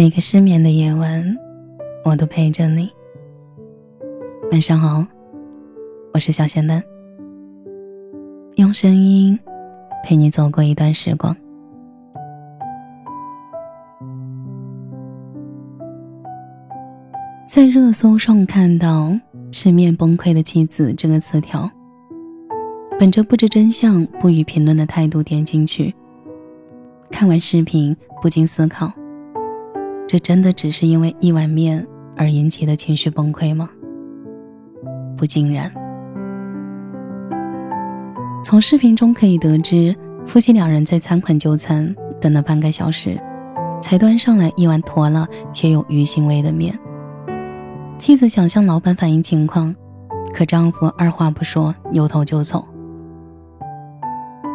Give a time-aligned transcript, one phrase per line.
[0.00, 1.36] 每个失眠的夜晚，
[2.06, 2.90] 我都陪着你。
[4.50, 5.04] 晚上好，
[6.14, 6.82] 我是小仙丹，
[8.54, 9.38] 用声音
[10.02, 11.36] 陪你走过一段时光。
[17.46, 19.14] 在热搜上看到
[19.52, 21.70] “失眠崩溃的妻子”这个词条，
[22.98, 25.94] 本着不知真相不予评论的态度点进去，
[27.10, 28.90] 看完视频不禁思考。
[30.10, 33.70] 这真的只是因为一碗面而引起的情绪崩溃吗？
[35.16, 35.72] 不尽然。
[38.42, 39.94] 从视频中可以得知，
[40.26, 43.16] 夫妻两人在餐馆就餐，等了半个小时，
[43.80, 46.76] 才端上来一碗坨了且有鱼腥味的面。
[47.96, 49.72] 妻子想向老板反映情况，
[50.34, 52.66] 可丈夫二话不说，扭头就走。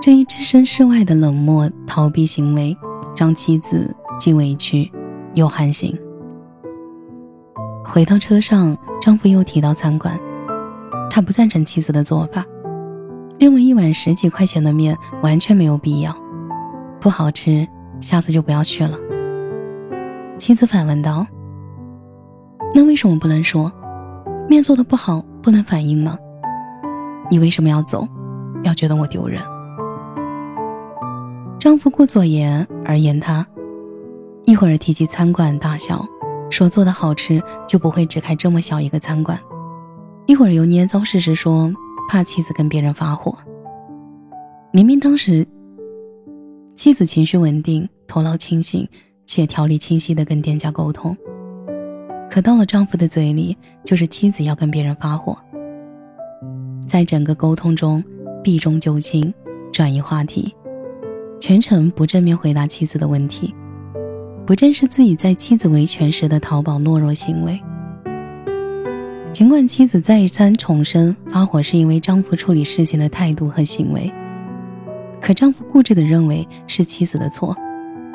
[0.00, 2.76] 这一置身事外的冷漠逃避行为，
[3.16, 4.88] 让妻子既委屈。
[5.34, 5.98] 又寒心。
[7.84, 10.18] 回到车上，丈夫又提到餐馆，
[11.10, 12.44] 他不赞成妻子的做法，
[13.38, 16.14] 认为一碗十几块钱的面完全没有必要，
[17.00, 17.66] 不好吃，
[18.00, 18.96] 下次就不要去了。
[20.38, 21.26] 妻子反问道
[22.74, 23.72] ：“那为什么不能说，
[24.48, 26.16] 面做的不好不能反映呢？
[27.30, 28.06] 你为什么要走，
[28.62, 29.40] 要觉得我丢人？”
[31.58, 33.44] 丈夫顾左言而言他。
[34.50, 36.04] 一会儿提及餐馆大小，
[36.50, 39.38] 说做的好吃就不会只开这么小一个餐馆；
[40.26, 41.72] 一会儿又捏造事实说
[42.08, 43.32] 怕妻子跟别人发火。
[44.72, 45.46] 明明当时
[46.74, 48.84] 妻子情绪稳定、头脑清醒
[49.24, 51.16] 且条理清晰的跟店家沟通，
[52.28, 55.38] 可到了丈夫的嘴里就是妻子要跟别人发火。
[56.88, 58.02] 在整个沟通中
[58.42, 59.32] 避重就轻，
[59.70, 60.52] 转移话题，
[61.38, 63.54] 全程不正面回答妻子的问题。
[64.50, 67.62] 不正是自己在妻子维权时的淘宝懦弱行为？
[69.32, 74.12] 尽管妻子再三重申发火是因为丈夫处理事情的态度和行为，
[75.20, 77.56] 可丈夫固执地认为是妻子的错，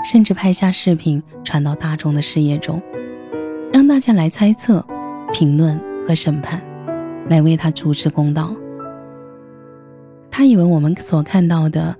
[0.03, 2.81] 甚至拍下视频传到大众的视野中，
[3.71, 4.85] 让大家来猜测、
[5.31, 6.61] 评论和审判，
[7.29, 8.53] 来为他主持公道。
[10.29, 11.95] 他以为我们所看到的。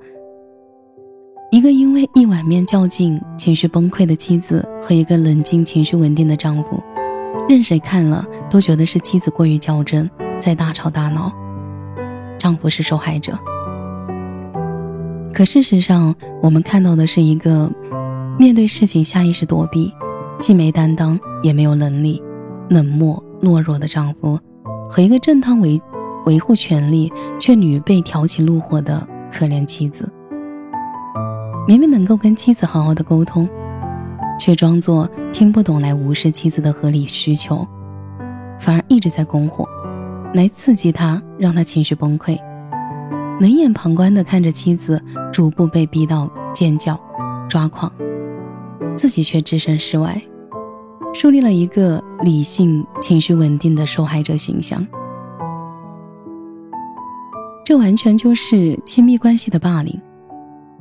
[1.56, 6.84] 一个因为一碗面较劲、情绪崩溃的妻子和一个冷静、情绪稳定的丈夫，
[7.48, 11.32] 任谁看了都觉得是妻子过于较真，在大吵大闹，
[12.38, 13.40] 丈夫是受害者。
[15.34, 17.72] 可事实上，我们看到的是一个
[18.38, 19.94] 面对事情下意识躲避、
[20.38, 22.22] 既没担当也没有能力、
[22.68, 24.38] 冷漠懦弱的丈夫，
[24.90, 25.82] 和一个正当维
[26.26, 30.12] 维护权利却屡被挑起怒火的可怜妻子。
[31.68, 33.50] 明明能够跟妻子好好的沟通，
[34.40, 37.68] 却装作听不懂来无视妻子的合理需求，
[38.60, 39.68] 反而一直在拱火，
[40.36, 42.40] 来刺激他，让他情绪崩溃。
[43.40, 45.02] 冷眼旁观的看着妻子
[45.34, 47.00] 逐步被逼到尖叫、
[47.50, 47.92] 抓狂，
[48.96, 50.22] 自己却置身事外，
[51.16, 54.86] 树立了一个理性、情绪稳定的受害者形象。
[57.66, 60.00] 这完全就是亲密关系的霸凌。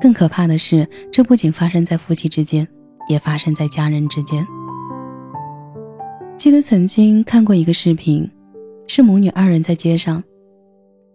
[0.05, 2.69] 更可怕的是，这不仅发生在夫妻之间，
[3.09, 4.47] 也发生在家人之间。
[6.37, 8.31] 记得曾经看过一个视频，
[8.87, 10.23] 是母女二人在街上。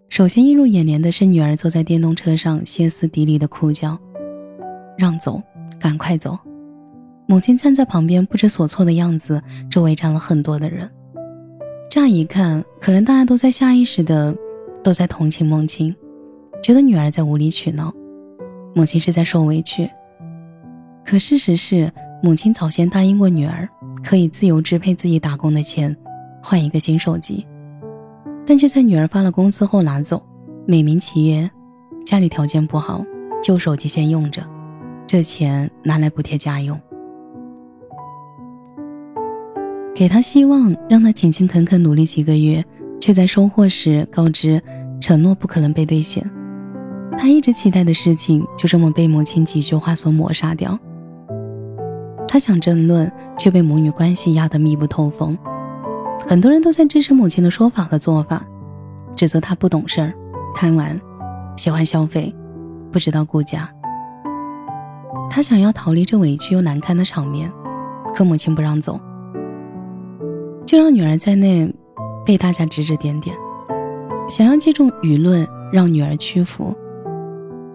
[0.10, 3.96] 首先映入眼帘的是女儿坐在电动车上歇斯底里的哭叫
[4.98, 5.40] ：“让走，
[5.80, 6.36] 赶快走！”
[7.30, 9.40] 母亲站在旁边不知所措的样子，
[9.70, 10.90] 周围站了很多的人。
[11.92, 14.36] 乍一看，可能大家都在下意识的
[14.84, 15.96] 都在同情孟青，
[16.64, 17.94] 觉得女儿在无理取闹。
[18.76, 19.90] 母亲是在受委屈，
[21.04, 21.92] 可事实是，
[22.22, 23.68] 母亲早先答应过女儿，
[24.04, 25.96] 可以自由支配自己打工的钱，
[26.42, 27.46] 换一个新手机，
[28.46, 30.22] 但却在女儿发了工资后拿走，
[30.66, 31.50] 美名其曰
[32.06, 33.04] 家里条件不好，
[33.44, 34.42] 旧手机先用着，
[35.06, 36.80] 这钱拿来补贴家用，
[39.96, 42.64] 给他希望，让他勤勤恳恳努力几个月，
[43.02, 44.62] 却在收获时告知
[45.02, 46.24] 承诺不可能被兑现。
[47.22, 50.80] 他一直期待的事情就这么被母亲几句话所抹杀掉。
[52.26, 55.38] 他想争论，却被母女关系压得密不透风。
[56.26, 58.42] 很多人都在支持母亲的说法和做法，
[59.18, 60.14] 指责他不懂事儿、
[60.56, 60.98] 贪玩、
[61.58, 62.34] 喜欢消费、
[62.90, 63.70] 不知道顾家。
[65.30, 67.52] 他想要逃离这委屈又难堪的场面，
[68.16, 68.98] 可母亲不让走，
[70.66, 71.70] 就让女儿在那
[72.26, 73.36] 被大家指指点点，
[74.30, 76.74] 想要借助舆论让女儿屈服。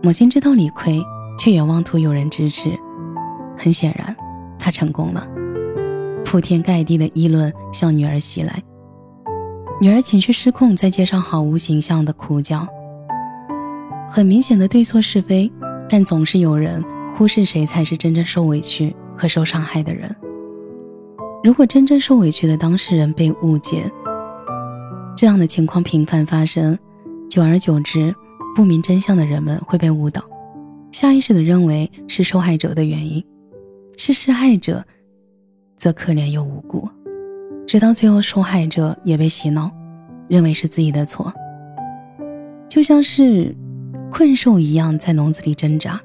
[0.04, 1.02] 母亲知道理亏，
[1.38, 2.78] 却也妄图有人支持。
[3.56, 4.14] 很显然，
[4.58, 5.26] 她成功了。
[6.22, 8.62] 铺天盖地的议论向女儿袭来。
[9.80, 12.68] 女儿情绪失控，在街上毫无形象的哭叫。
[14.06, 15.50] 很明显的对错是非，
[15.88, 16.84] 但总是有人
[17.16, 20.14] 忽视谁才是真正受委屈和受伤害的人。
[21.42, 23.90] 如果真正受委屈的当事人被误解，
[25.16, 26.78] 这样的情况频繁发生，
[27.30, 28.14] 久而久之，
[28.54, 30.22] 不明真相的人们会被误导，
[30.92, 33.22] 下意识的认为是受害者的原因，
[33.96, 34.84] 是施害者，
[35.76, 36.88] 则可怜又无辜。
[37.66, 39.70] 直到最后，受害者也被洗脑，
[40.28, 41.32] 认为是自己的错，
[42.68, 43.52] 就像是
[44.08, 46.00] 困兽一样在笼子里挣扎，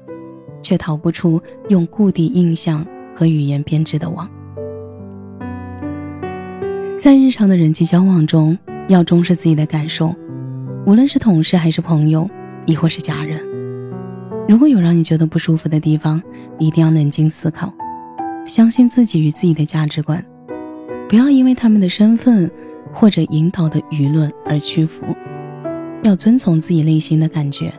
[0.60, 4.28] 却逃不出用固定印象和语言编织的网。
[6.98, 8.58] 在日常的人际交往中，
[8.88, 10.12] 要重视自己的感受，
[10.84, 12.28] 无论是同事还是朋友，
[12.66, 13.40] 亦或是家人。
[14.48, 16.22] 如果有让你觉得不舒服的地方，
[16.58, 17.72] 一定要冷静思考，
[18.46, 20.24] 相信自己与自己的价值观。
[21.08, 22.50] 不要因为他们的身份
[22.92, 25.04] 或者引导的舆论而屈服，
[26.04, 27.72] 要遵从自己内心的感觉，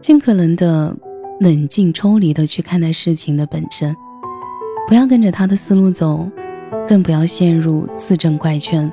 [0.00, 0.96] 尽可能的
[1.40, 3.96] 冷静抽离的去看待事情的本身，
[4.88, 6.28] 不要跟着他的思路走，
[6.86, 8.92] 更不要陷入自证怪圈，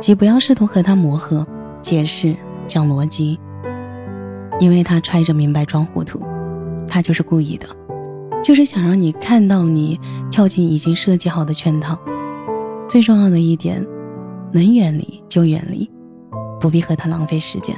[0.00, 1.46] 即不要试图和他磨合、
[1.80, 2.34] 解释、
[2.70, 3.36] 讲逻辑，
[4.60, 6.22] 因为他揣着明白装糊涂，
[6.86, 7.66] 他就是故意的。
[8.44, 9.98] 就是想让你看到你
[10.30, 11.98] 跳进已经设计好的圈套。
[12.88, 13.84] 最重要的一点，
[14.52, 15.90] 能远离就远离，
[16.60, 17.76] 不必和他浪费时间。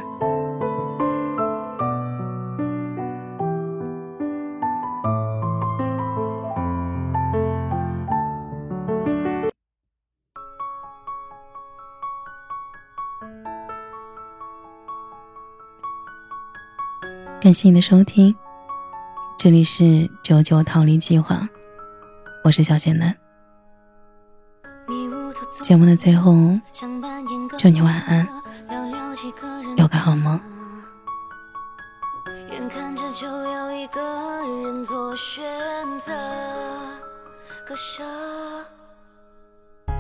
[17.42, 18.32] 感谢你的收听。
[19.36, 21.40] 这里是九九逃离计划，
[22.44, 23.12] 我是小仙男。
[25.60, 26.36] 节目的最后，
[27.58, 28.24] 祝你晚安，
[29.76, 30.40] 有个好梦。
[32.48, 34.00] 眼看着就要一个
[34.46, 35.42] 人做选
[35.98, 36.12] 择，
[37.66, 38.04] 割舍，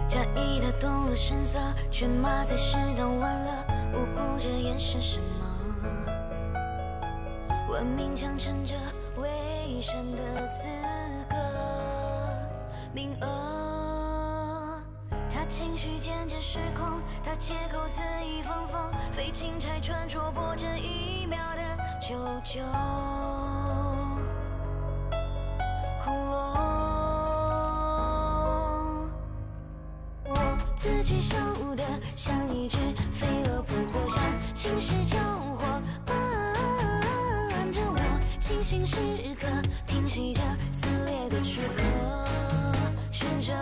[0.08, 1.58] 假意的动了声色，
[1.90, 5.51] 却骂在适当晚了，无辜着眼神什么。
[7.72, 8.74] 文明强撑着
[9.16, 10.18] 伪善的
[10.52, 10.68] 资
[11.30, 11.34] 格，
[12.92, 14.78] 名额。
[15.32, 21.62] 他情绪渐渐失控，他借口肆意放风，飞禽拆穿戳破这一秒的
[21.98, 22.14] 九
[22.44, 22.60] 九。
[26.04, 26.42] 窟窿。
[30.26, 30.34] 我
[30.76, 31.38] 自己笑
[31.74, 31.82] 得
[32.14, 32.76] 像一只
[33.10, 34.22] 飞蛾扑火线，
[34.54, 35.16] 侵蚀交
[35.56, 35.80] 火。
[38.52, 38.96] 清醒时
[39.34, 39.46] 刻，
[39.86, 40.40] 平息着
[40.70, 41.82] 撕裂的躯壳，
[43.10, 43.52] 选择